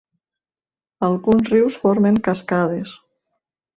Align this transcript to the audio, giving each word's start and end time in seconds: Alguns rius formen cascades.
Alguns 1.09 1.53
rius 1.53 1.77
formen 1.83 2.21
cascades. 2.29 2.99